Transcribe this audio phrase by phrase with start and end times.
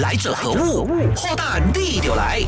[0.00, 0.86] 来者何物？
[1.14, 2.40] 破蛋地就来。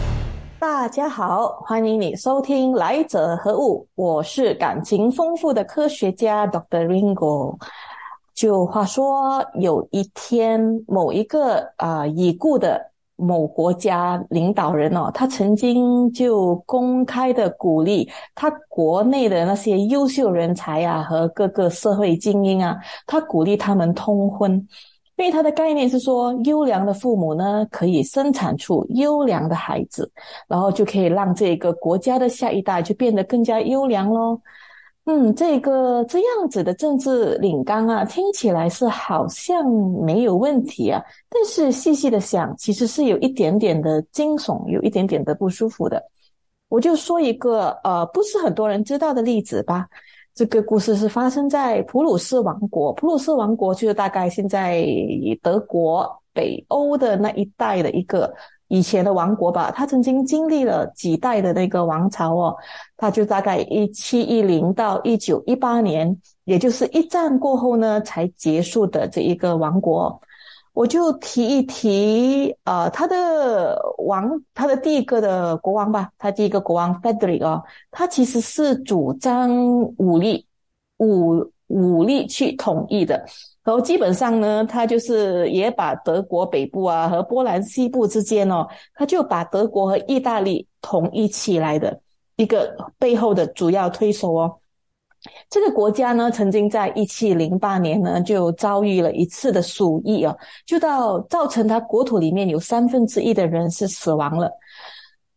[0.59, 6.87] 大家好，欢迎你收听《来者何物》，我是感情丰富的科学家 Dr.
[6.87, 7.59] Ringo。
[8.35, 12.81] 就话说，有一天，某一个啊已故的
[13.17, 24.67] 某国家领导人哦，他曾经就公开的鼓励他国内的那些优秀人才啊和各个社会精英啊，他鼓励他们通婚。
[25.17, 30.11] 因为他的概念是说，优良的父母呢，可以生产出优良的孩子，
[30.49, 34.41] 然后就可以让这个国家的下一代就变得更加优良喽。
[35.05, 39.69] 嗯，这个这样子的政治领纲啊，听起来是好像
[40.05, 46.03] 没有问题啊，但是细细的想，其实是有一点点的惊悚，有一点点的不舒服的。
[46.69, 49.87] 我就说一个呃，不是很多人知道的例子吧。
[50.35, 52.93] 这个故事是发生在普鲁士王国。
[52.95, 54.83] 普鲁士王国就是大概现在
[55.43, 58.33] 德国北欧的那一带的一个
[58.69, 59.71] 以前的王国吧。
[59.75, 62.57] 它曾经经历了几代的那个王朝哦，
[62.97, 70.19] 它就大概一七一零到一九一八年，也就是一战过后呢才结束的这一个王国。
[70.73, 79.55] 我就提一提，呃，他的王，他的第一个的国王吧，他第一个国王 Federick 哦，他其实是主张
[79.99, 80.47] 武力，
[80.97, 83.17] 武武力去统一的，
[83.63, 92.01] 然后基本上呢，他就是也把德国北部啊和波兰西部之间哦，他就把德国和意大利统一起来的
[92.37, 94.59] 一个背后的主要推手哦。
[95.49, 100.35] 这个国家呢，曾经在一七零八年呢，就遭遇了一次的鼠疫啊，
[100.67, 104.51] 就到造成它国土里面有三分之一的人是死亡了。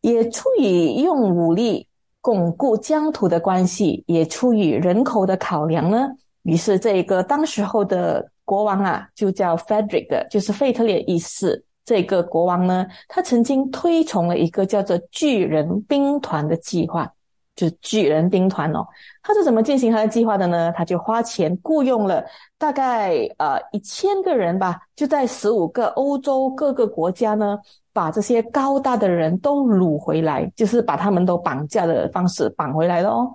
[0.02, 1.88] 也出于用武力
[2.22, 6.10] 巩固疆土的关系，也出于人口的考量呢，
[6.44, 11.64] 于是这个当时候的国王啊，就叫 Frederick，就是费特烈一世。
[11.84, 17.12] 这个国王呢，他曾经推崇了一个叫做巨人兵团的计划。
[17.56, 18.86] 就巨人兵团哦，
[19.24, 20.72] 他是怎么进行他的计划的呢？
[20.76, 22.24] 他就花钱雇佣了
[22.58, 27.58] 大概呃一千个人吧，就在十五个欧洲各个国家呢，
[27.94, 33.32] 把这些高大的人都掳回来，就是把他们都绑架的方式绑回来了哦。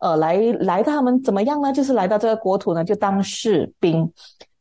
[0.00, 1.72] 呃，来来到他们怎么样呢？
[1.72, 4.10] 就是来到这个国土呢，就当士兵。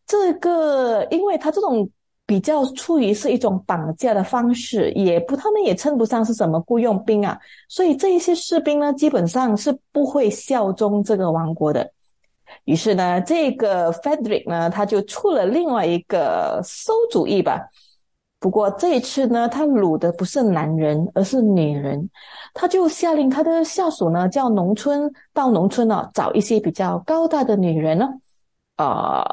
[0.05, 1.89] 这个，因为他这种。
[2.27, 7.39] 比较出于是一种绑架的方式，也不，他们也称不上是什么雇佣兵啊，
[7.69, 11.89] 所以这一些士兵呢，基本上是不会效忠这个王国的。
[12.65, 17.65] 于是呢，这个 Frederick 呢，他就出了另外一个馊主意吧。
[18.39, 22.09] 不过这一次呢，他掳的不是男人，而是女人。
[22.53, 28.09] 他就下令他的下属呢，叫农村到农村呢，找一些比较高大的女人呢，
[28.75, 29.23] 啊。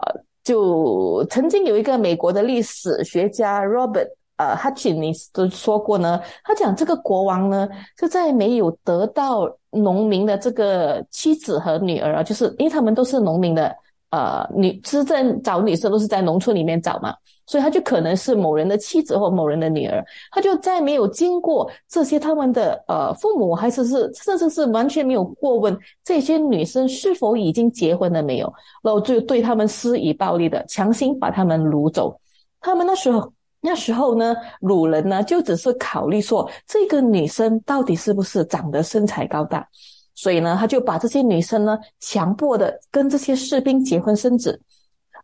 [0.45, 13.75] 就曾经有一个美国的历史学家 Robert 呃 Hutchins 都说过呢，他讲这个国王呢就在没有得到农民的这个妻子和女儿啊，就是因为他们都是农民的。
[14.11, 17.13] 呃，女是在找女生都是在农村里面找嘛，
[17.47, 32.19] 所以他就可能是某人的妻子或某人的女儿，他就再没有经过这些他们的呃父母，还是是甚至是完全没有过问这些女生是否已经结婚了没有，然后就对他们施以暴力的，强行把他们掳走。
[32.61, 39.67] 他们那时候那时候呢，掳人呢就只是考虑说这个女生到底是不是长得身材高大。
[40.17, 44.61] 所以呢，他就把这些女生呢强迫的跟这些士兵结婚生子。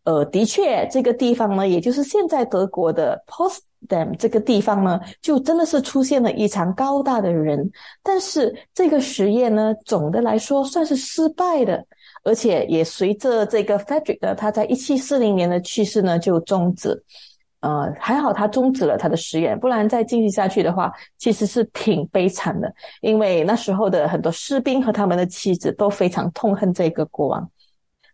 [0.04, 7.70] 呃，的确，这个地方呢，也就是现在德国的 Potsdam 这个地方呢，就真的是出现了一场高大的人。
[8.02, 11.84] 但是这个实验呢，总的来说算是失败的，
[12.24, 17.04] 而且也随着这个 Frederick 的他在一七四零年的去世呢，就终止。
[17.60, 22.72] 呃，还好他终止了他的实验，不然再继续下去的话，其实是挺悲惨的。
[23.02, 27.50] 因为那时候的很多士兵和他们的妻子都非常痛恨这个国王。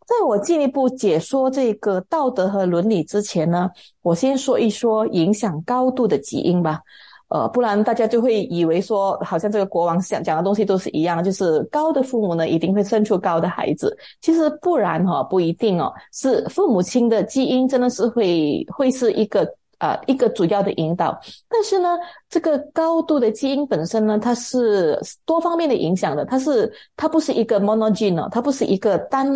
[0.06, 3.68] 在我进一步解说这个道德和伦理之前呢，
[4.02, 6.80] 我先说一说影响高度的基因吧。
[7.28, 13.98] 呃，不然大家就会以为说，好像这个国王想讲的东西都是一样，就是高的父母呢一定会生出高的孩子。
[14.20, 19.44] 其实不然哈，不一定哦，是父母亲的基因真的是会会是一个
[19.78, 21.18] 呃一个主要的引导。
[21.48, 29.28] 但是呢，这个高度的基因本身呢，它是多方面的影响的，它是它不是一个 monogene，它不是一个单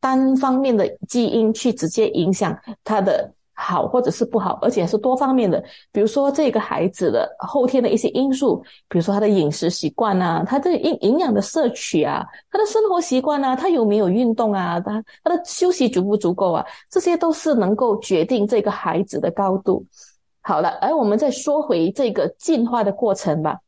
[0.00, 3.32] 单方面的基因去直接影响它的。
[3.58, 5.62] 好或者是不好，而且是多方面的。
[5.90, 19.84] 比如说这个孩子的后天的一些因素，比如说他的饮食习惯啊，他的营营养的摄取啊，他的生活习惯啊，他有没有运动啊，他他的休息足不足够啊，这些都是能够决定这个孩子的高度。
[20.42, 23.58] 好了，而我们再说回这个进化的过程吧。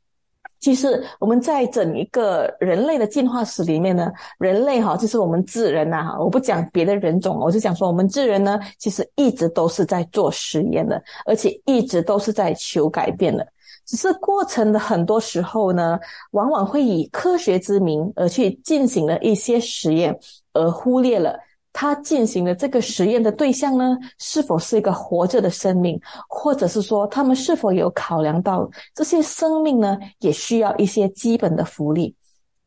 [0.60, 13.46] 其实我们在整一个人类的进化史里面呢，人类哈，就是我们智人呐，我不讲别的人种，我就讲说我们智人呢，其实一直都是在做实验的，而且一直都是在求改变的。
[13.86, 15.98] 只是过程的很多时候呢，
[16.32, 20.18] 往往会以科学之名而去进行了一些实验，
[20.52, 21.38] 而忽略了。
[21.80, 25.96] 他进行的这个实验的对象呢，是否是一个活着的生命，
[26.28, 32.12] 或者是说他们是否有考量到这些生命呢，也需要一些基本的福利？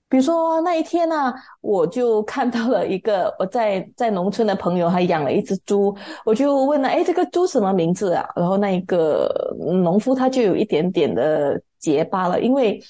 [0.07, 5.93] 比如说那一天呢，我就看到了一个 我在在农村的朋友还养了一只猪，
[6.23, 8.25] 我就问了，哎，这个猪什么名字啊？
[8.33, 9.29] 然后那一个
[9.83, 12.81] 农夫他就有一点点的结巴了，因为。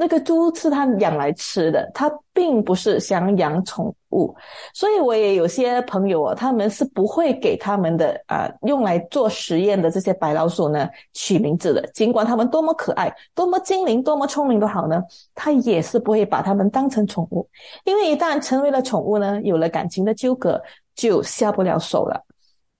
[0.00, 4.32] 那个猪是他养来吃的，他并不是想养宠物，
[4.72, 15.02] 所以我也有些朋友啊，他们是不会给他们的啊用来做实验的这些白老鼠呢取名字的，尽管他们多么可爱、多么精灵、多么聪明都好呢，
[15.34, 17.48] 他也是不会把他们当成宠物，
[17.84, 20.62] 因为一旦成为了宠物呢，有了感情的纠葛
[20.94, 22.24] 就下不了手了。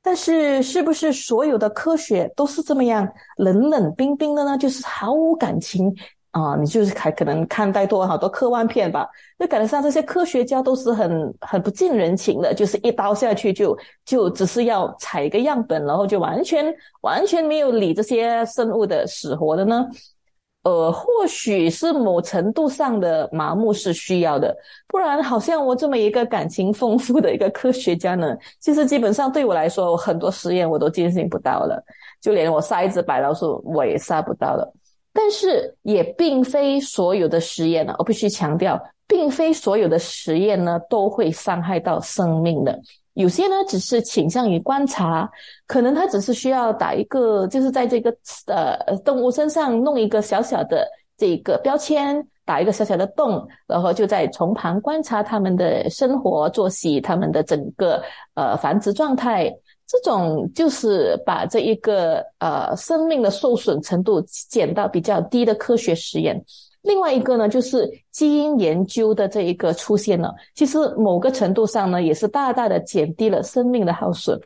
[0.00, 3.06] 但是，是不是所有的科学都是这么样
[3.36, 4.56] 冷冷冰冰的呢？
[4.56, 5.92] 就是毫无感情？
[6.30, 9.08] 啊，你就是还可能看待多好多科幻片吧？
[9.38, 19.86] 就感觉上这些科学家都是很很不近人情的，就是一刀下去就就只是要采一个样本，然后就完全完全没有理这些生物的死活的呢？
[20.64, 24.54] 呃，或许是某程度上的麻木是需要的，
[24.88, 31.82] 不然好像我这么一个感情丰富的一个科学家呢，其实基本上对我来说，很多实验我都进行不到了，
[32.20, 34.70] 就连我杀一只白老鼠我也杀不到了。
[35.20, 42.78] 但是也并非所有的实验呢，我必须强调，并非所有的实验呢都会伤害到生命的。
[43.14, 45.28] 有些呢只是倾向于观察，
[45.66, 48.14] 可能他只是需要打一个，就是在这个
[48.46, 50.86] 呃动物身上弄一个小小的
[51.16, 58.00] 这个标签，打一个小小的洞，然后就在从旁观察他们的生活作息，他们的整个
[58.34, 59.52] 呃繁殖状态。
[59.90, 66.38] 这种就是把这一个呃生命的受损程度减到比较低的科学实验。
[66.82, 74.38] 另外一个呢，就是基因研究的这一个出现了，其实某个程度上呢，也是大大的减低了生命的耗损。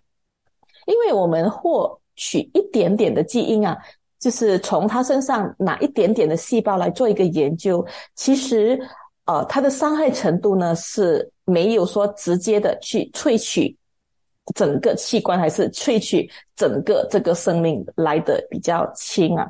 [0.86, 3.76] 因为我们获取一点点的基因啊，
[4.20, 7.84] 就是从它身上拿一点点的细胞来做一个研究，
[8.14, 8.80] 其实
[9.26, 13.76] 呃它的伤害程度呢是没有说直接的去萃取。
[14.54, 19.48] 整个器官还是萃取整个这个生命来的比较轻啊，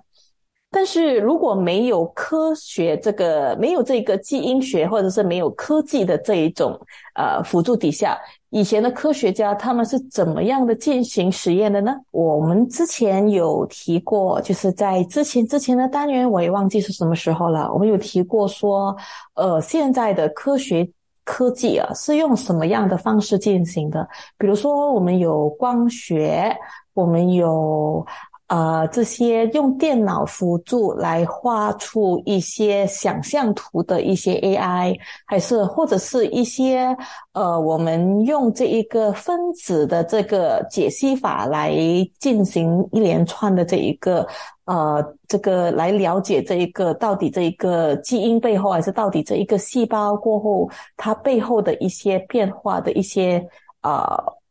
[0.71, 6.79] 但是如果没有科学这个没有这个基因学或者是没有科技的这一种
[7.15, 8.19] 呃辅助底下，
[8.51, 11.95] 以前的科学家他们是怎么样的进行实验的呢？
[12.11, 18.95] 我们之前有提过，就是在之前之前的单元我也忘记是什么时候了，我们有提过说，
[19.35, 20.87] 呃，现在的科学。
[21.25, 24.09] 科技啊，是用什么样的方式进行的？
[24.39, 26.57] 比如说，我们有光学，
[26.95, 28.07] 我们有。
[28.49, 36.95] 呃，这些用电脑辅助来画出一些想象图的一些 AI，还是或者是一些
[37.33, 41.75] 呃，我们用这一个分子的这个解析法来
[42.19, 44.29] 进行一连串的这一个
[44.73, 53.47] 呃，这个来了解这一个到底这一个基因背后，还是到底这一个细胞过后它背后的一些变化的一些
[53.83, 54.03] 呃。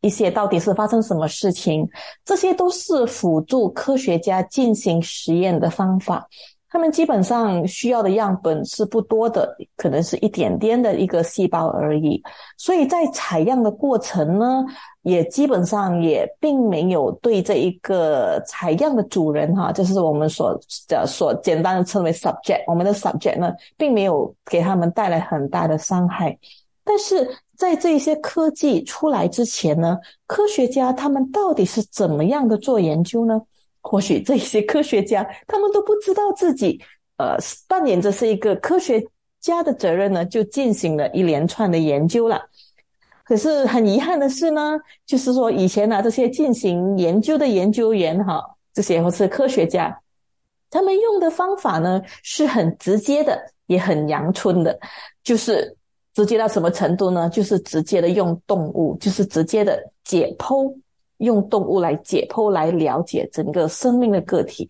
[0.03, 1.87] 一些到底是发生什么事情？
[2.25, 6.27] 这些都是辅助科学家进行实验的方法。
[6.71, 12.23] 他们基本上需要的样本是不多的，可能是一点点的一个细胞而已。
[12.57, 14.63] 所以在采样的过程呢，
[15.01, 26.37] 也基本上也并没有对这一个采样的主人哈，就是我们所的所简单的称为 subject，我们的 subject 呢，并没有给他们带来很大的伤害。
[26.85, 33.41] 但是在这些科技出来之前呢，科学家他们到底是怎么样的做研究呢？
[33.81, 36.81] 或许这些科学家他们都不知道自己，
[37.17, 37.35] 呃，
[37.67, 39.03] 扮演着是一个科学
[39.39, 42.41] 家的责任呢，就进行了一连串的研究了。
[43.23, 50.01] 可是很遗憾的是呢，就是说以前呢，这些进行研究的研究员哈，这些或是科学家，
[50.69, 54.79] 他们用的方法呢是很直接的，也很阳春的，
[55.23, 55.75] 就是。
[56.13, 57.29] 直接到什么程度呢？
[57.29, 60.69] 就是直接的用动物，就是直接的解剖，
[61.21, 64.69] 用动物来解剖来了解整个生命的个体。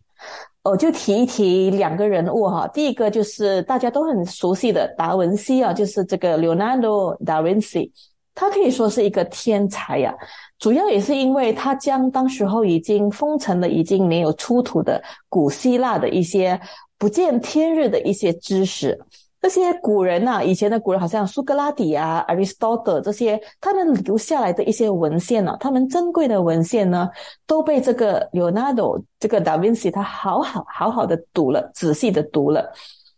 [0.64, 7.90] 我就提一提两个人物哈，第一个就是大家都很熟悉的达文西啊，就是这个 Leonardo da Vinci。
[8.36, 10.16] 他可以说是一个天才呀。
[10.60, 16.60] 主要也是因为他将当时候已经封存的、已经没有出土的古希腊的一些
[17.00, 18.98] 不见天日的一些知识。
[19.42, 27.10] 这些古人呐，以前的古人好像苏格拉底啊、Aristotle 这些，他们留下来的一些文献呢，他们珍贵的文献呢，
[27.48, 32.72] 都被这个 Leonardo 这个达文西他好好好好的读了，仔细的读了。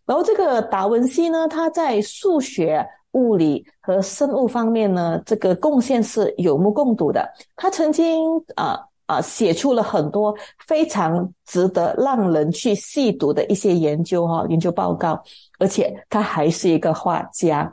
[0.06, 7.30] 然后这个达文西呢，他在数学、物理和生物方面呢，这个贡献是有目共睹的。
[7.58, 8.24] 他曾经
[8.56, 8.80] 啊。
[9.14, 10.36] 啊，写出了很多
[10.68, 15.22] 非常值得让人去细读的一些研究哈，研究报告，
[15.60, 17.72] 而且他还是一个画家。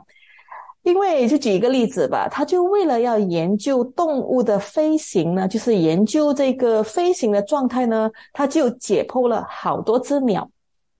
[0.83, 10.49] 因为就举一个例子吧，他就为了要研究动物的飞行呢，就是研究这个飞行的状态呢，他就解剖了好多只鸟。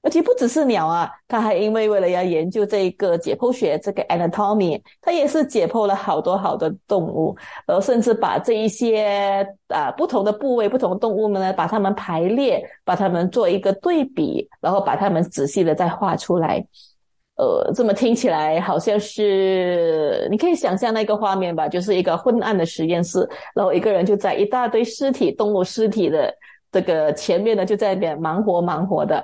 [0.04, 7.36] 而且不只是鸟啊，他还因为为了要研究这一个解剖学，这个 anatomy，他也是解剖了好多好多动物，
[7.68, 16.66] 呃，甚至把这一些啊不同的部位、不同动物们呢，把它们排列，把它们做一个对比，然后把它们仔细的再画出来。
[17.36, 23.20] 呃，这么听起来好像是你可以想象那个画面吧，就是一个昏暗的实验室，
[23.54, 26.34] 然后一个人就在一大堆尸体、动物尸体的。
[26.74, 29.22] 这个前面呢就在那边忙活忙活的，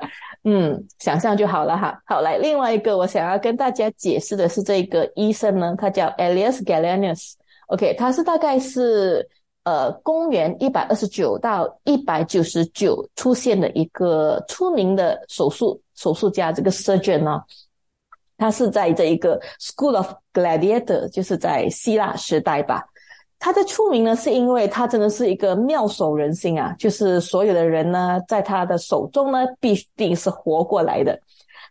[0.50, 2.02] 嗯，想象就好了哈。
[2.06, 7.34] 好，来另外一个我想要跟大家解释的是，这个医生呢，他叫 Elias Galenius。
[7.68, 9.28] OK，他是大概是
[9.66, 17.42] 呃公元一百二十九到一百九十九出现的一个出名的手术手术家，这个 surgeon 呢，
[18.38, 22.86] 他是在这一个 School of Gladiator，就是在希腊时代吧。
[23.40, 31.20] 他的出名呢，是因为他真的是一个妙手仁心啊，就是所有的人呢，在他的手中呢，必定是活过来的。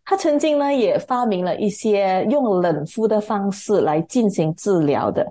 [0.05, 5.27] 他曾经呢，也发明了一些用冷敷的方式来进行治疗的。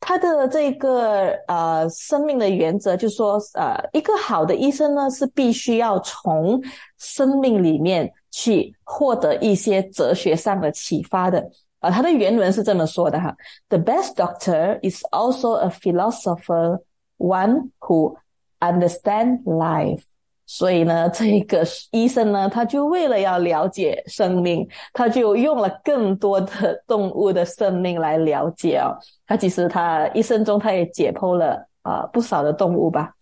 [0.00, 6.62] 他的这个呃生命的原则，就是说，呃，一个好的医生呢，是必须要从
[6.98, 11.44] 生命里面去获得一些哲学上的启发的。
[11.80, 13.34] 啊，他的原文是这么说的哈
[13.68, 16.80] ：The best doctor is also a philosopher,
[17.18, 18.16] one who
[18.60, 20.02] understand life。
[20.50, 28.96] 所以呢，这个医生呢，他就为了要了解生命，他就用了更多的动物的生命来了解啊。
[29.26, 33.12] 他其实他一生中他也解剖了啊不少的动物吧。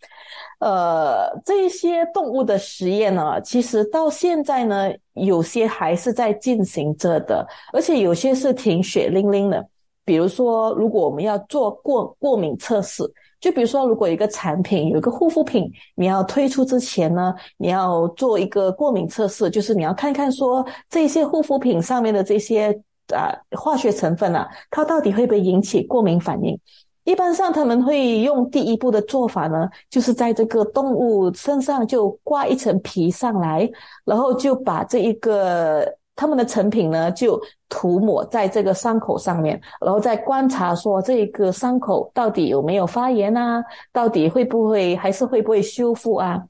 [0.59, 9.67] 呃，这些动物的实验呢，其实到现在呢，有些还是在进行着的，而且有些是挺血淋淋的。
[10.05, 13.03] 比如说，如果我们要做过过敏测试，
[13.41, 22.71] 就比如说，如果一个产品有一个护肤品，你要推出之前呢，你要做一个过敏测试，就是你要看看说这些护肤品上面的这些
[23.13, 26.59] 啊化学成分啊，它到底会不会引起过敏反应。
[27.07, 33.71] 一般上他们会用第一步的做法呢，就是在这个动物身上就挂一层皮上来，
[34.05, 35.87] 然后就把这一个
[36.17, 46.43] 他们的成品呢就涂抹在这个伤口上面，然后再观察说这一个伤口到底有没有发炎啊，到底会不会还是会不会修复啊？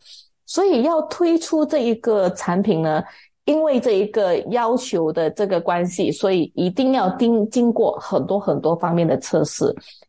[0.46, 3.02] 所以要推出这一个产品呢，
[3.46, 9.64] 因为这一个要求的这个关系，所以一定要经经过很多很多方面的测试。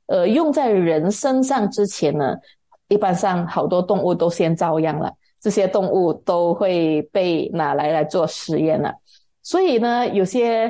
[0.07, 2.35] 呃，用在人身上之前呢，
[2.89, 8.93] 一般上好多动物都先遭殃了，这些动物都会被拿来来做实验了。
[9.41, 10.69] 所以呢，有些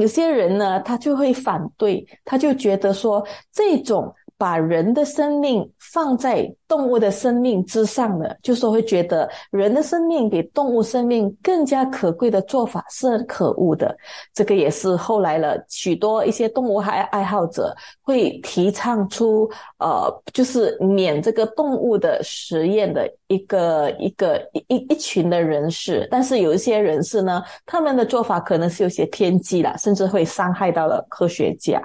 [0.00, 4.12] 有些人呢，他就会反对，他就觉得说这种。
[4.38, 13.96] 把人的生命放在动物的生命之上的，就说会觉得人的生命比动物生命更加可贵的做法是很可恶的。
[14.34, 24.38] 这个也是后来了许多一些动物爱爱好者会提倡出，呃，就是免这个动物的实验的一个一个
[24.68, 26.06] 一一群的人士。
[26.10, 31.82] 但是有一些人士呢，他们的做法可能是有些偏激了，甚至会伤害到了科学家。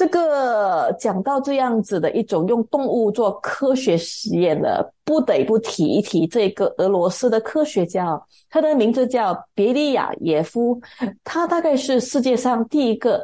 [0.00, 10.80] 这个讲到这样子的一种用动物做科学实验的，不得不提一提这个俄罗斯的科学家，他的名字叫别利亚耶夫，
[11.22, 13.22] 他大概是世界上第一个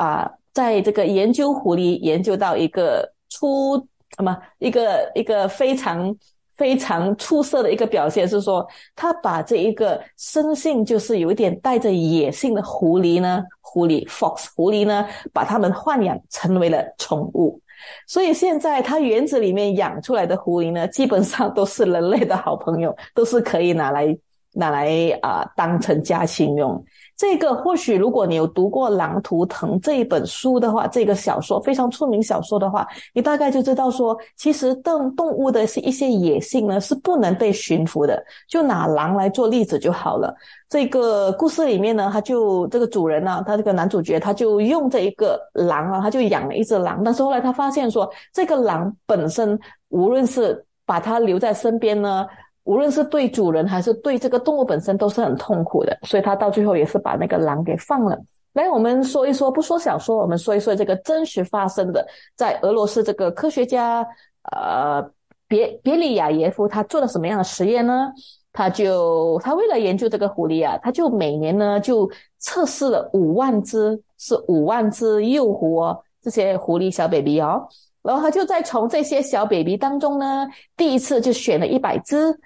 [0.00, 3.76] 啊，在这个研究狐狸研究到一个出
[4.16, 6.12] 什么一个一个非常。
[6.56, 17.60] 非常出色的一个表现是说，他把这一个生性就是有一点带着野性的狐狸呢，狐狸 fox 狐狸呢，把它们豢养成为了宠物。
[18.06, 24.16] 所以现在他园子里面养出来的狐狸呢，基本上都是人类的好朋友，都是可以拿来
[24.52, 24.88] 拿来
[25.22, 26.82] 啊当成家禽用。
[27.16, 38.22] 这个或许如果你有读过《狼图腾》这一本书的话，这个小说非常出名小说的话，你大概就知道说，其实动动物的是一些野性呢是不能被驯服的。
[38.46, 40.34] 就拿狼来做例子就好了。
[40.68, 47.02] 这个故事里面呢，他就这个主人呢，他这个男主角他就用这一个狼啊，他就养了一只狼。
[47.02, 49.58] 但是后来他发现说，这个狼本身
[49.88, 52.26] 无论是把它留在身边呢。
[52.66, 58.18] 无论是对主人还是对这个动物本身都是很痛苦的，所以他到最后也是把那个狼给放了。
[58.54, 62.04] 来，我们说一说，不说小说，我们说一说这个真实发生的，
[62.34, 64.04] 在俄罗斯这个科学家
[64.50, 65.00] 呃
[65.46, 68.10] 别别里亚耶夫他做了什么样的实验呢？
[68.52, 77.68] 他就他为了研究这个狐狸啊，他就每年呢就测试了五万只，是五万只幼狐哦，这些狐狸小 baby 哦，
[78.02, 82.36] 然后他就在从这些小 baby 当中呢，第一次就选了一百只。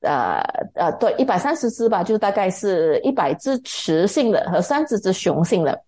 [0.00, 0.40] 呃
[0.74, 5.82] 呃，对，一百三十只吧，就大概是一百只雌性的和三十只雄性的。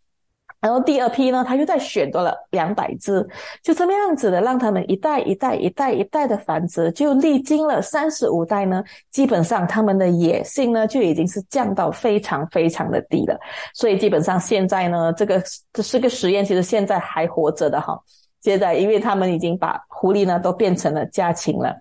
[0.60, 3.26] 然后第二批呢，他又再选多了两百只，
[3.62, 13.38] 就这么样子的，让他们一代一代一代一代的繁殖，就历经了三十五代呢，基本上他们的野性呢就已经是降到非常非常的低了。
[13.72, 17.98] 所以基本上现在呢，这个这是个实验，其实现在还活着的哈。
[18.42, 21.74] 现在因为他们已经把狐狸呢都变成了家禽了。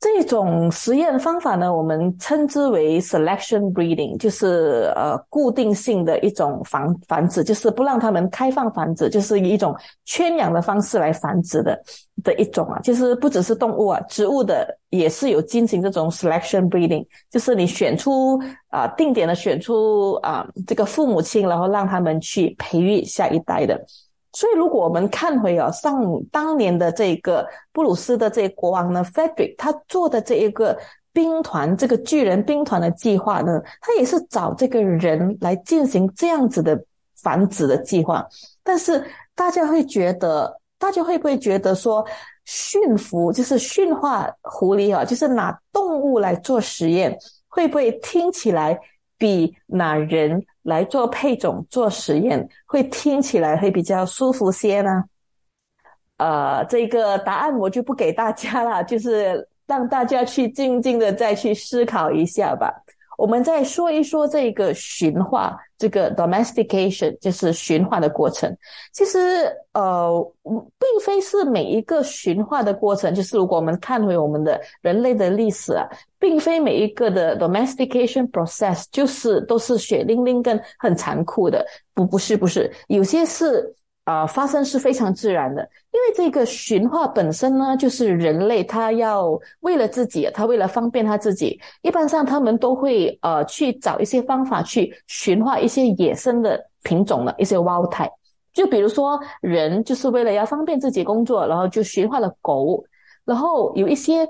[0.00, 9.74] 这种实验方法呢，我们称之为 selection breeding，就是呃固定性的一种繁繁殖，就是不让它们开放繁殖，就是以一种
[10.04, 11.76] 圈养的方式来繁殖的
[12.22, 12.78] 的一种啊。
[12.80, 23.84] 其实不只是动物啊，植物的也是有进行这种 selection breeding，就是你选出啊定点的选出啊这个父母亲，然后让他们去培育下一代的。
[24.38, 30.78] 所以，如果我们看回啊，上当年的这个布鲁斯的这个国王呢，Frederick，他做的这一个
[31.12, 36.80] 兵团，这个巨人兵团的计划呢，他也是找这个人来进行这样子的
[37.20, 38.24] 繁殖的计划。
[38.62, 39.04] 但是，
[39.34, 42.06] 大家会觉得，大家会不会觉得说，
[42.44, 47.18] 驯服就是驯化狐狸啊，就是拿动物来做实验，
[47.48, 48.78] 会不会听起来？
[49.20, 55.04] 比拿人来做配种做实验，会听起来会比较舒服些呢？
[56.18, 62.72] 呃，这个答案我就不给大家了，就是让大家去静静的再去思考一下吧。
[63.18, 68.56] 我们再说一说这个驯化，这个 domestication 就是驯化的过程。
[68.92, 75.84] 其实，呃，并非是每一个驯化的过程，就是如果我们看回我们的人类的历史啊，
[76.16, 81.66] 并非每一个的 domestication process 就是都是血淋淋跟很残酷的。
[81.94, 83.74] 不，不是，不是，有些是。
[84.08, 85.60] 啊，发生是非常自然的，
[85.92, 98.10] 因为这个驯化本身呢，就是人类他要为了自己，他为了方便他自己，一般上他们都会呃去找一些方法去驯化一些野生的品种的一些 wild type，
[98.54, 102.82] 就比如说人就是为了要方便自己工作，然后就驯化了狗，
[103.26, 104.26] 然后有一些。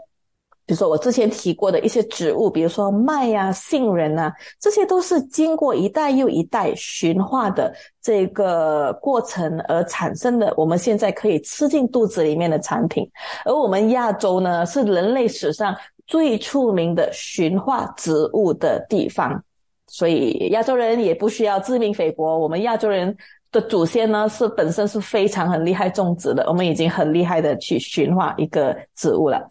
[0.68, 13.10] 比如说我之前提过的一些植物，比如说麦呀、杏仁啊，这些都是经过一代又一代驯化的这个过程而产生的，我们现在可以吃进肚子里面的产品。
[13.46, 15.74] 而我们亚洲呢，是人类史上
[16.06, 19.42] 最出名的驯化植物的地方，
[19.86, 22.36] 所以亚洲人也不需要自命菲薄。
[22.36, 23.16] 我们亚洲人
[23.50, 29.50] 的祖先呢，是本身是非常很厉害种植的，我们已经很厉害的去驯化一个植物了。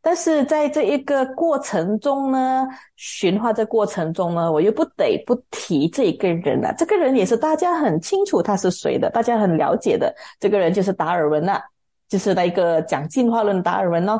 [0.00, 6.72] 但是在这一个过程中呢，驯化这过程中呢，我又不得不提这个人了。
[6.78, 10.14] 这个人也是大家很清楚他是谁的，大家很了解的。
[10.38, 11.60] 这个人就是达尔文了，
[12.08, 14.18] 就是那一个讲进化论达尔文哦。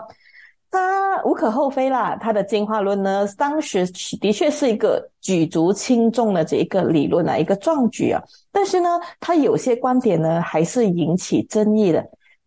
[0.71, 3.87] 他无可厚非啦，他的进化论呢，当时
[4.21, 8.21] 的确是一个举足轻重的这一个理论啊，一个壮举啊。
[8.53, 12.05] 但是呢，他有些观点呢，还是引起争议的。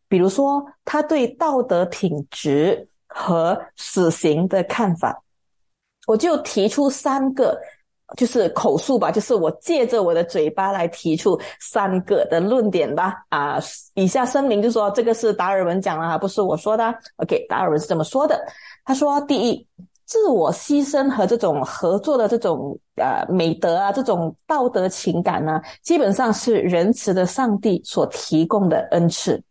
[0.07, 2.89] 比如说，他对道德品质。
[3.13, 5.21] 和死刑的看法，
[6.07, 7.59] 我就提出三个，
[8.17, 13.15] 就是口述吧，就是我借着我的嘴巴来提出三个的论点吧。
[13.29, 13.59] 啊，
[13.93, 16.93] 以下声明就说这个是达尔文讲的，不是我说的。
[17.17, 18.41] OK，达尔文是这么说的。
[18.85, 19.67] 他说：第一，
[20.05, 29.43] 自我牺牲和这种合作的这种呃美德啊，这种道德情感呢，基本上是仁慈的上帝所提供的恩赐。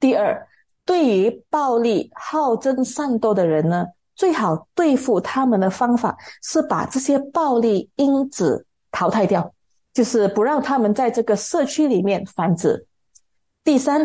[0.00, 0.46] 第二。
[0.90, 9.54] 对于暴力、好争、善斗的人呢，最好对付他们的方法是把这些暴力因子淘汰掉，
[9.94, 12.88] 就是不让他们在这个社区里面繁殖。
[13.62, 14.04] 第三，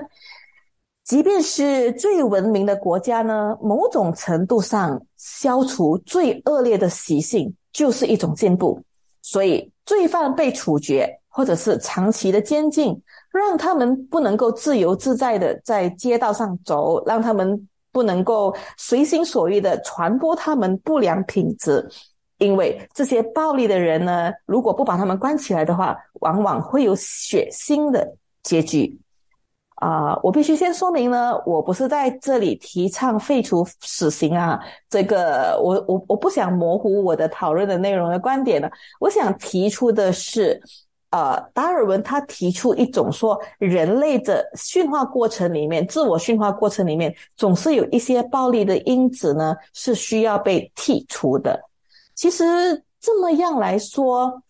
[1.04, 8.80] 即便是最文明的国家呢，某种程度上消除最恶劣的习性，就是一种进步。
[9.24, 13.02] 所以，罪犯被处决，或者是长期的监禁，
[13.38, 21.88] 让他们不能够自由自在的在街道上走，让他们不能够随心所欲的传播他们不良品质。
[22.38, 29.00] 因为这些暴力的人呢，如果不把他们关起来的话，往往会有血腥的结局。
[29.76, 34.58] 啊，我必须先说明呢，我不是在这里提倡废除死刑啊。
[34.90, 38.70] 这个，我我我不想模糊我的讨论的内容的观点呢。
[39.00, 40.62] 我想提出的是，
[41.12, 51.60] 呃，达尔文他提出一种说，人类的驯化过程里面，自我驯化过程里面，总是有一些暴力的因子呢，是需要被剔除的。
[52.14, 52.44] 其实
[53.00, 54.42] 这么样来说。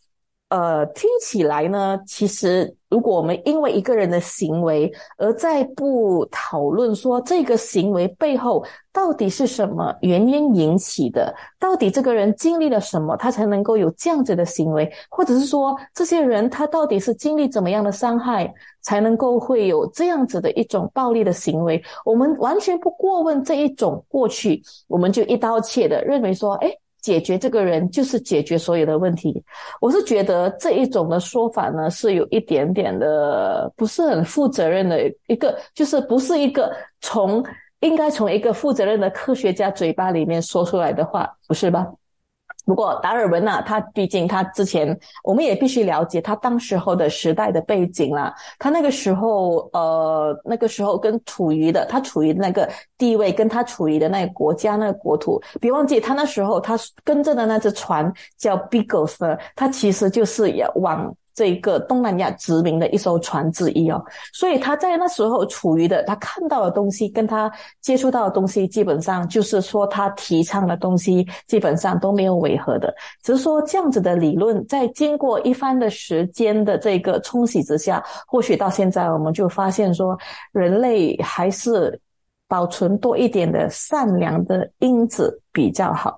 [0.50, 18.49] 呃，听起来呢，其实如果我们因为一个人的行为，而再不讨论说这个行为背后到底是什么原因引起的，到底这个人经历了什么，他才能够有这样子的行为，或者是说这些人他到底是经历怎么样的伤害，
[18.81, 26.73] 才能够会有这样子的一种暴力的行为，我们完全不过问这一种过去，我们就一刀切的认为说，哎。
[27.06, 29.44] 解决这个人就是解决所有的问题，
[29.80, 37.46] 我是觉得这一种的说法呢是有一点点的不是很负责任的一个，就是不是一个从
[37.82, 41.86] 应该从一个负责任的科学家嘴巴里面说出来的话，不是吧？
[42.65, 48.34] 不过达尔文呐，他毕竟他之前，我们也必须了解他当时候的时代的背景啦。
[48.58, 61.15] 他那个时候，呃，那个时候跟处于的，他处于那个地位，跟他处于的那个国家、那个国土，别忘记他那时候他跟着的那只船叫 Beagles，他其实就是要往。
[61.36, 80.17] 这一个东南亚殖民的一艘船之一哦，所以他在那时候处于的，他看到的东西跟他接触到的东西，基本上就是说他提倡的东西基本上都没有违和的，只是说这样子的理论，在经过一番的时间的这个冲洗之下，或许到现在我们就发现说，
[80.54, 82.00] 人类还是
[82.48, 86.17] 保存多一点的善良的因子比较好。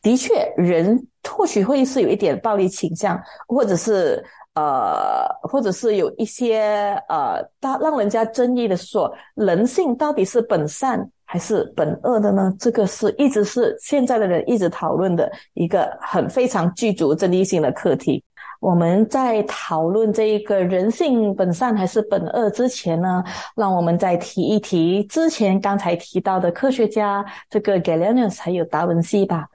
[0.00, 4.24] 的确，人或许会是有一点暴力倾向，或者是。
[4.56, 12.52] 呃，或者是有一些呃，大让人家争议的说，人性到底是本善还是本恶的呢？
[12.58, 18.24] 这个是一直是现在的人一直讨论的一个很非常具足争议性的课题。
[18.58, 23.22] 我们在讨论这一个人性本善还是本恶之前呢，
[23.54, 29.46] 让我们再提一提之前刚才提到的科学家这个 Galenius 还有达文西吧。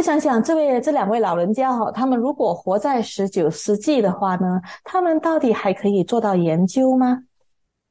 [0.00, 7.18] 想想这位这两位老人家哈，他们如果活在十九世纪的话呢，他们到底还可以做到研究吗？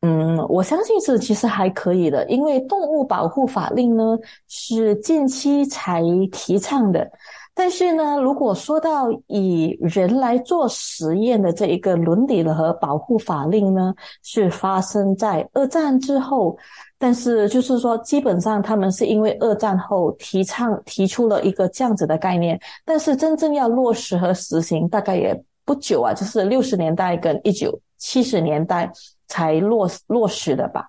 [0.01, 4.17] 嗯，我相信是其实还可以的，因为动物保护法令呢
[4.47, 7.09] 是近期才提倡的。
[7.57, 16.55] 但是呢，如果说到以人来做实验的这一个伦理和保护法令呢，是发生在二战之后。
[16.99, 28.91] 但是就是说，基本上他们是因为二战后提倡提出了一个这样子的概念，但是真正要落实和实行，大概也不久啊，就是六十年代跟一九七十年代
[29.27, 30.87] 才落落实的吧。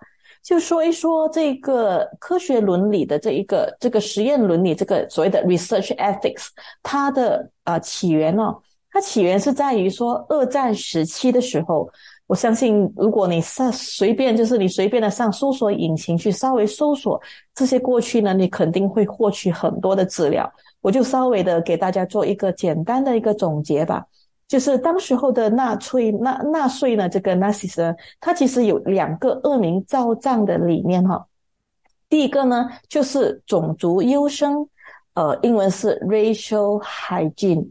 [0.49, 6.47] 就说一说这个科学伦理的这一个这个实验伦理这个所谓的 research ethics，
[6.83, 8.55] 它的啊起源呢，
[8.91, 11.91] 它起源是在于说二战时期的时候。
[12.27, 17.19] 我相信，如果你上随便，就是你随便的上搜索引擎去稍微搜索
[17.55, 20.51] 这些过去呢，你肯定会获取很多的资料。
[20.83, 24.05] 我就稍微的给大家做一个简单的一个总结吧。
[24.49, 31.27] 就是当时候的纳粹纳纳粹呢，这个 Nazis，它其实有两个恶名昭彰的理念哈。
[32.09, 34.67] 第一个呢，就是种族优生，
[35.13, 37.69] 呃，英文是 racial hygiene。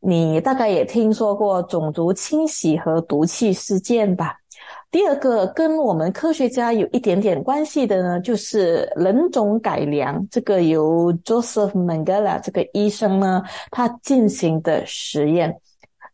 [0.00, 4.36] 你大概也听说过种族清洗和毒气事件吧？
[4.90, 10.24] 第二个跟我们科学家有一点点关系的呢，就是人种改良。
[10.28, 15.58] 这个由 Joseph Mengele 这个医生呢，他进行的实验。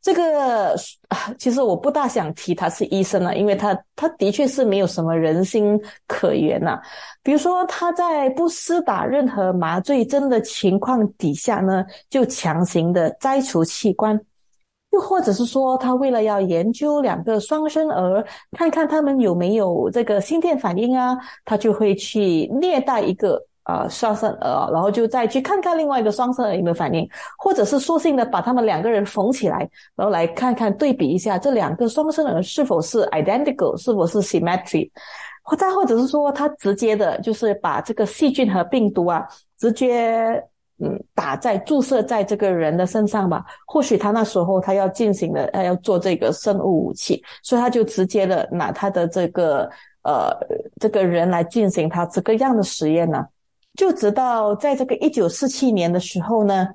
[0.04, 0.76] 这个
[1.08, 6.78] 啊其实我不大想提他是医生了，因为他他的确是没有什么人心可言呐。
[7.22, 14.14] 比如说他在不施打任何麻醉针的情况底下呢，就强行的摘除器官；
[14.90, 23.42] 又或者是说他为了要研究两个双生儿，看看他们有没有这个心电反应啊，他就会去虐待一个。
[23.64, 29.58] 啊，双生儿，然后就再去看看另外一个双生儿有没有反应，或者是索性的把他们两个人缝起来，
[29.96, 34.90] 然后来看看对比一下这两个双生儿是否是 identical，是否是 symmetry，
[35.56, 39.26] 再或者是说他直接的就是把这个细菌和病毒啊，
[39.58, 40.42] 直接
[40.78, 43.46] 嗯打在注射在这个人的身上吧。
[43.66, 49.70] 或许他那时候他要进行的，他要做这个生物武器，所以他就直接的拿他的这个
[50.02, 50.36] 呃
[50.78, 53.24] 这个人来进行他这个样的实验呢。
[53.76, 56.68] 就直到在这个一九四七年的时候呢，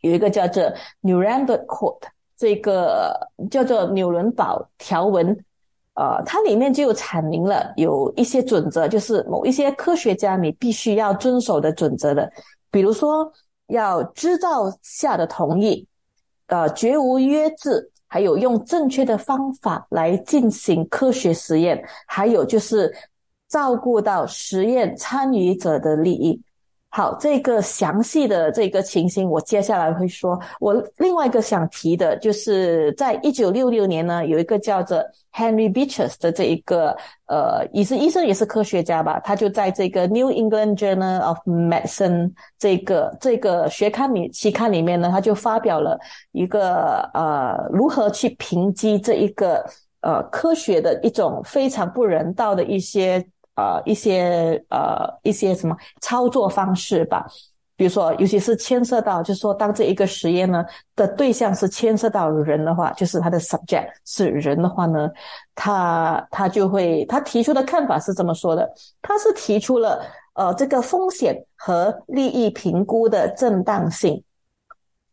[0.00, 0.62] 有一个叫做
[1.02, 2.02] Nuremberg Code，
[2.36, 5.44] 这个叫做纽伦堡条文。
[5.94, 12.30] 呃，它里面就阐明了有一些准则，就是某一些科学家你必须要遵守的准则的，
[12.70, 13.32] 比如说
[13.66, 15.84] 要制造下的同意，
[16.46, 22.94] 呃，绝无约制，还有用正确的方法来进行科学实验，还有就是
[23.48, 26.40] 照顾到实验参与者的利益。
[26.90, 30.40] 好，这个详细的这个情形，我接下来会说。
[30.58, 34.98] 我另外一个想提的，就是在一九六六年呢，有一个叫做
[35.34, 46.00] Henry Beecher 的这一个呃，也是医生，也是科学家吧，他就在这个 New England Journal of Medicine 这个这个学刊里期刊里面呢，他就发表了
[46.32, 49.62] 一个呃，如何去评击这一个
[50.00, 53.22] 呃科学的一种非常不人道的一些。
[53.58, 57.26] 呃，一些呃，一些什么操作方式吧，
[57.74, 65.10] 比如说，尤其是牵涉到，就是说，当这一个实验呢的对象是牵涉到人的话，就是他的 subject 是人的话呢，
[65.56, 74.22] 他他就会他提出的看法是这么说的，他是提出了呃这个风险和利益评估的正当性，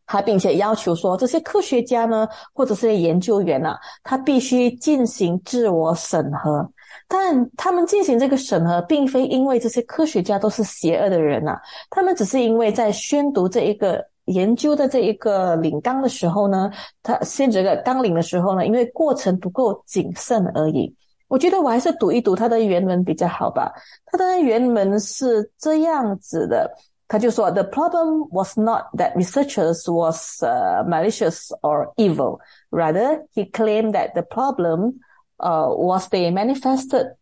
[0.06, 6.70] 他并且要求说，这些科学家呢或者是研究员呢，他必须进行自我审核。
[7.08, 11.56] 但他们进行这个审核，并非因为这些科学家都是邪恶的人呐，
[11.90, 16.72] 他们只是因为在宣读这一个研究的这一个领纲的时候呢，
[17.04, 20.94] 他先这个纲领的时候呢，因为过程不够谨慎而已。
[21.28, 23.72] 我觉得我还是读一读他的原文比较好吧。
[24.06, 26.72] 他的原文是这样子的，
[27.08, 30.44] 他就说：“The problem was not that researchers was
[30.88, 32.40] malicious or evil.
[32.70, 34.96] Rather, he claimed that the problem.”
[35.38, 37.16] 呃，was they manifested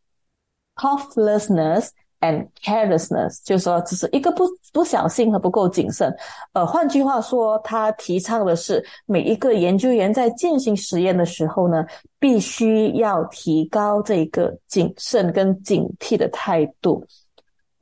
[0.75, 1.89] thoughtlessness
[2.21, 6.15] and carelessness，就是说，只是一个不不小心和不够谨慎。
[6.53, 11.85] 呃，换句话说，他提倡的是每一个研究员在进行实验的时候呢，
[12.19, 17.05] 必须要提高这个谨慎跟警惕的态度。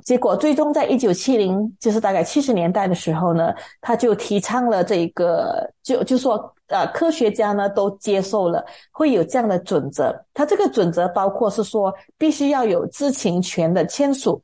[0.03, 6.53] 结果，最终在一九七零，就是大概七十年代的时候呢，他就提倡了这个，就就说。
[6.71, 10.15] 呃，科学家呢都接受了会有这样的准则。
[10.33, 14.41] 他这个准则包括是说，必须要有知情权的签署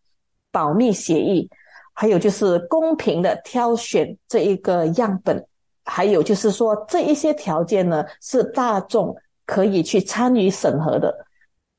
[0.51, 1.49] 保密协议，
[1.93, 5.41] 还有就是公平的挑选这一个样本，
[5.85, 9.15] 还有就是说这一些条件呢是大众
[9.45, 11.26] 可以去参与审核的。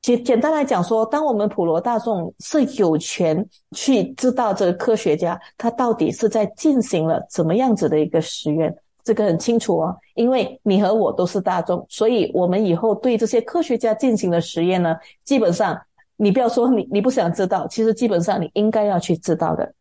[0.01, 8.75] 简简单来讲说，当我们普罗大众是有权去知道这个科学家他到底是在进行了怎么样子的一个实验。
[9.01, 15.79] 这个很清楚哦，因为你和我都是大众，所以我们以后对这些科学家进行的实验呢，基本上
[16.17, 19.73] 你不要说你你不想知道，其实基本上你应该要去知道的。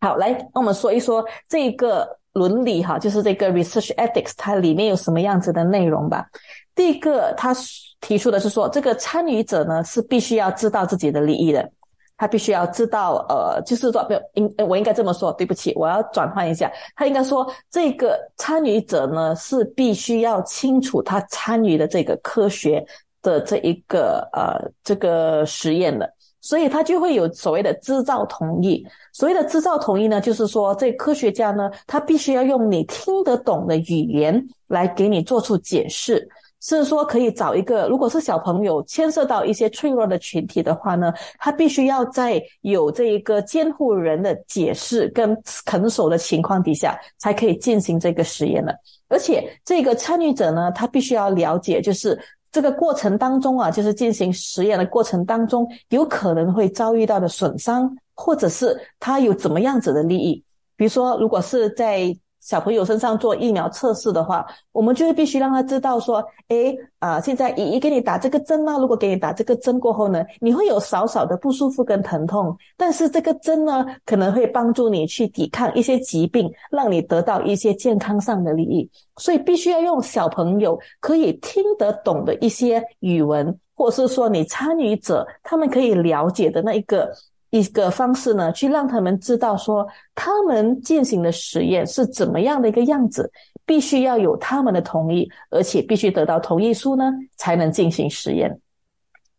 [0.00, 6.26] 好，来，那我们说一说这个伦理哈，就是这个 research ethics 它里面有什么样子的内容吧。
[6.74, 7.54] 第一个，他
[8.00, 11.70] 提出的是说，这个参与者呢是必须要知道自己的利益的。
[12.16, 16.70] 他必须要知道，呃，就是说，没有应，我应该这么说，对不起，我要转换一下。
[16.94, 22.86] 他应该说，这个参与者呢是必须要清楚他参与的这个科学
[23.20, 26.08] 的这一个呃这个实验的，
[26.44, 28.86] 所以他就会有所谓的制造同意。
[29.14, 36.28] 所谓的制造同意呢，就是说，这科学家呢，他必须要用你听得懂的语言来给你做出解释。
[36.60, 48.74] 是说可以找一个，如果是小朋友牵涉到一些脆弱的群体的话呢，他必须要在有这一个监护人的解释跟肯守的情况底下，才可以进行这个实验的。
[49.08, 52.18] 而且这个参与者呢，他必须要了解，就是
[52.54, 60.40] 这个过程当中啊，就是进行实验的过程当中，有可能会遭遇到的损伤，或者是他有怎么样子的利益。
[60.76, 78.90] 比如说，如果是在小朋友身上做疫苗测试的话，我们就会必须让他知道说，诶，啊，现在姨姨给你打这个针呢，如果给你打这个针过后呢，你会有少少的不舒服跟疼痛，但是这个针呢，可能会帮助你去抵抗一些疾病，让你得到一些健康上的利益。
[79.16, 87.10] 所以必须要用小朋友可以听得懂的一些语文，或是说你参与者他们可以了解的那一个。
[87.54, 93.30] 一个方式呢，去让他们知道说他们进行的实验是怎么样的一个样子，
[93.64, 97.04] 必须要有他们的同意，而且必须得到同意书呢，
[97.36, 98.60] 才能进行实验。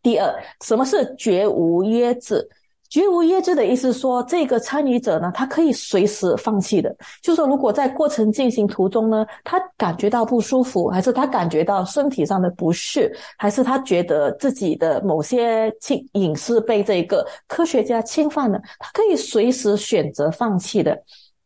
[0.01, 2.47] 第二，什么是绝无约制？
[2.95, 6.95] 绝无约制的意思说，这个参与者呢，他可以随时放弃的。
[7.21, 20.97] 就说如果在过程进行途中呢，他感觉到不舒服，还是他感觉到身体上的不适，还是他觉得自己的某些侵隐私被这个科学家侵犯了，他可以随时选择放弃的。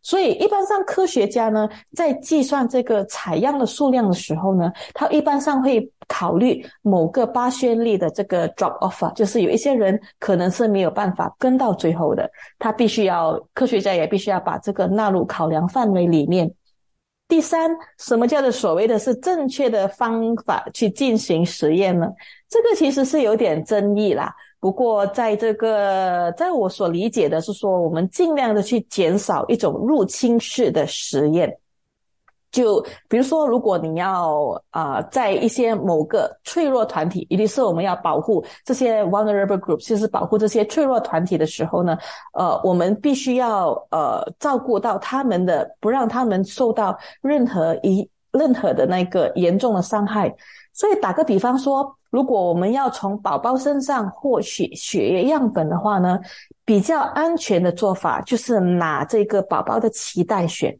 [0.02, 16.50] 所以，一般上科学家呢，在计算这个采样的数量的时候呢，他一般上会考虑某个八宣力的这个 drop offer，就是有一些人可能是没有办法跟到最后的，他必须要科学家也必须要把这个纳入考量范围里面。
[17.28, 22.08] 第三，什么叫做所谓的是正确的方法去进行实验呢？
[22.50, 24.34] 这个其实是有点争议啦。
[24.60, 31.58] 不过，在这个，在我所理解的是说，我们尽量的去减少一种入侵式的实验。
[32.52, 41.95] 就比如说，如果你要啊，在一些某个脆弱团体，尤其是我们要保护这些 vulnerable groups，就是保护这些脆弱团体的时候呢，
[42.34, 50.36] 呃，我们必须要呃照顾到他们的，不让他们受到任何一任何的那个严重的伤害。
[50.80, 51.94] 所以，打个比方说。
[52.12, 56.20] 如果我们要从宝宝身上获取血液样本的话呢，
[56.65, 60.76] 比较安全的做法就是拿这个宝宝的脐带血。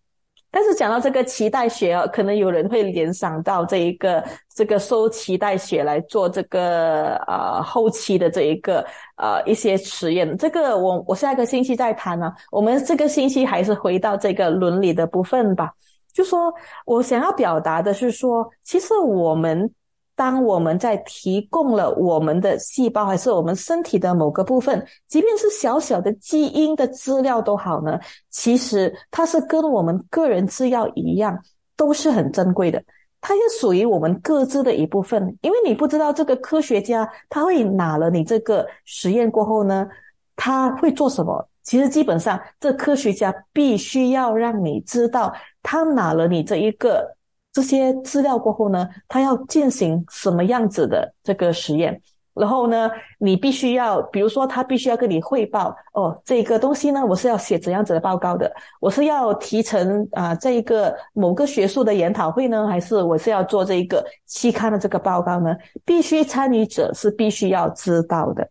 [0.50, 4.24] 但是讲到这个脐带血啊，可能有人会联想到这一个
[4.56, 8.84] 这个收脐带血来做这个呃后期的这一个
[9.18, 10.36] 呃一些实验。
[10.36, 12.34] 这个我我下个星期再谈呢。
[12.50, 15.72] 我们这个星期还是回到这个伦理的部分吧。
[16.12, 16.52] 就说
[16.88, 19.72] 我想要表达的是说，其实我们。
[20.20, 27.98] 当我们在提供了我们的细胞，还是我们身体的某个部分，即便是小小的基因的资料都好呢，
[28.30, 31.42] 其实它是跟我们个人资料一样，
[31.78, 32.84] 都是很珍贵的。
[33.22, 35.38] 它也属于我们各自的一部分。
[35.40, 39.88] 因为你不知道这个科学家他会拿了你这个实验过后呢，
[40.36, 41.48] 他会做什么？
[41.64, 47.16] 其实基本上，这科学家必须要让你知道，他拿了你这一个。
[47.52, 52.02] 这些资料过后呢，他要进行什么样子的这个实验？
[52.36, 58.50] 然后呢，你必须要，比如说，他必须要跟你汇报哦，这个东西呢，我是要写怎样子的报告的？
[58.80, 65.54] 我是要提成啊，这一个某个学术的研讨会呢，还是我是要做这一个期刊的这个报告呢？
[65.84, 68.50] 必须参与者是必须要知道的。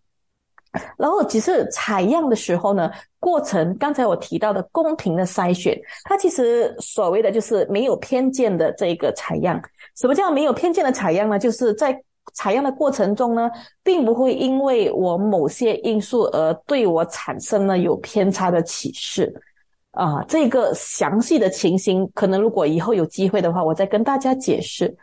[0.96, 9.60] 然后只是采样的时候呢，过程刚才我提到的公平的筛选，它其实所谓的就是没有偏见的这个采样。
[9.96, 11.38] 什么叫没有偏见的采样呢？
[11.38, 11.98] 就是在
[12.34, 13.50] 采样的过程中呢，
[13.82, 19.34] 并不会因为我某些因素而对我产生了有偏差的启示。
[19.92, 24.94] 啊，这个详细的情形，可能如果以后有机会的话，我再跟大家解释。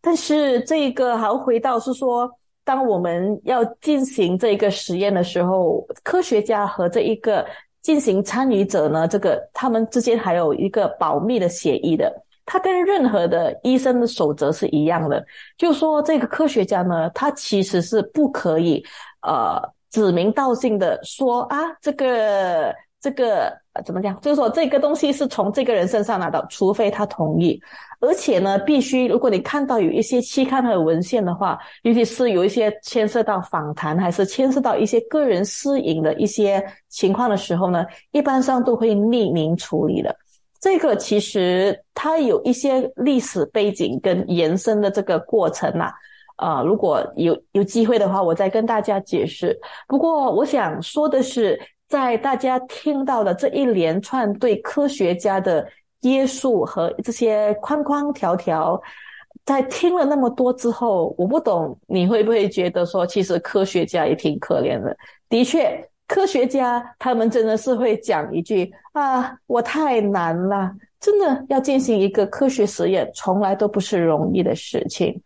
[0.00, 2.28] 但是这个还要回到是说。
[2.64, 7.44] 当我们要进行这一个实验的时候，科学家和这一个
[7.80, 12.12] 进行参与者呢，这个他们之间还有一个保密的协议的。
[12.44, 15.24] 他跟任何的医生的守则是一样的，
[15.56, 18.84] 就说这个科学家呢，他其实是不可以
[19.22, 23.52] 呃指名道姓的说啊，这个这个
[23.84, 24.18] 怎么讲？
[24.20, 27.60] 就是说这个东西是从这个人身上拿到，除非他同意。
[28.00, 40.14] 而且呢，必须如果你看到有一些期刊和文献的话，尤其是有一些牵涉到访谈，还是牵涉到一些个人私隐的一些情况的时候呢，一般上都会匿名处理的。
[40.60, 45.90] 这个其实它有一些历史背景跟延伸的这个过程呐。
[46.36, 49.56] 啊，如果有有机会的话，我再跟大家解释。
[49.86, 51.60] 不过我想说的是，
[51.92, 55.68] 在大家听到的这一连串对科学家的。
[56.02, 58.82] 约束和这些框框条条，
[59.44, 64.96] 在听了那么多之后，我不懂你会不会觉得说，其实科学家也挺可怜的。
[65.28, 75.22] 的确，科学家他们真的是会讲一句啊，我太难了，真的要进行一个科学实验，从来都不是容易的事情。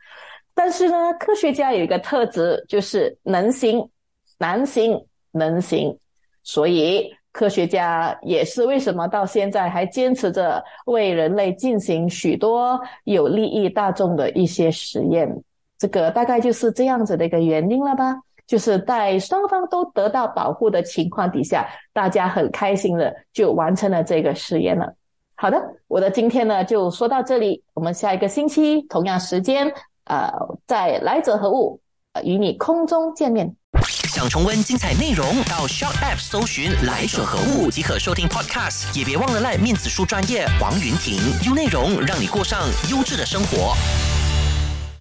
[0.52, 3.88] 但是呢，科学家有一个特质，就是能行，
[4.36, 5.02] 难行，
[5.32, 5.98] 能行，
[6.46, 7.12] 所以。
[7.36, 15.30] 科学家也是为什么到现在还坚持着为人类进行许多有利益大众的一些实验？
[15.76, 18.16] 这个大概就是这样子的一个原因了吧？
[18.46, 24.94] 就是在双方都得到保护的情况底下，大家很开心的就完成了这个实验了。
[25.34, 29.70] 好的，我的今天呢就说到这里，我们下一个星期同样时间，
[30.06, 30.32] 呃，
[30.66, 31.78] 在来者何物，
[32.24, 33.54] 与你空中见面。
[33.88, 38.84] 想重温精彩内容，到 s h o p App 搜寻“来者何物”即可收听 Podcast。
[38.94, 43.76] 也别忘了赖面子书专业王云婷，用内容让你过上优质的生活。